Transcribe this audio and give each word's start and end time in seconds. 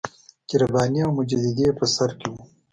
چې 0.47 0.55
رباني 0.61 0.99
او 1.05 1.11
مجددي 1.19 1.63
یې 1.69 1.77
په 1.79 1.85
سر 1.95 2.09
کې 2.19 2.27
وو. 2.31 2.41